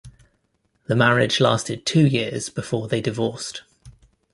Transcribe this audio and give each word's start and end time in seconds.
The 0.87 0.95
marriage 0.95 1.39
lasted 1.39 1.85
two 1.85 2.07
years 2.07 2.49
before 2.49 2.87
they 2.87 3.01
divorced. 3.01 3.61